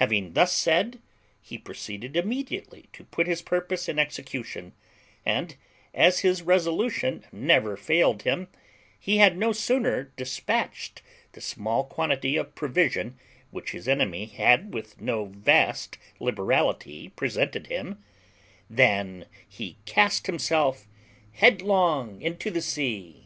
Having 0.00 0.34
thus 0.34 0.52
said, 0.52 1.00
he 1.42 1.58
proceeded 1.58 2.16
immediately 2.16 2.86
to 2.92 3.02
put 3.02 3.26
his 3.26 3.42
purpose 3.42 3.88
in 3.88 3.98
execution, 3.98 4.72
and, 5.26 5.56
as 5.92 6.20
his 6.20 6.40
resolution 6.40 7.24
never 7.32 7.76
failed 7.76 8.22
him, 8.22 8.46
he 8.96 9.16
had 9.16 9.36
no 9.36 9.50
sooner 9.50 10.12
despatched 10.16 11.02
the 11.32 11.40
small 11.40 11.82
quantity 11.82 12.36
of 12.36 12.54
provision 12.54 13.18
which 13.50 13.72
his 13.72 13.88
enemy 13.88 14.26
had 14.26 14.72
with 14.72 15.00
no 15.00 15.24
vast 15.24 15.98
liberality 16.20 17.08
presented 17.16 17.66
him, 17.66 18.00
than 18.70 19.26
he 19.48 19.78
cast 19.84 20.28
himself 20.28 20.86
headlong 21.32 22.22
into 22.22 22.52
the 22.52 22.62
sea. 22.62 23.24